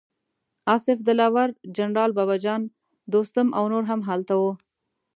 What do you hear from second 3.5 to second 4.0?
او نور هم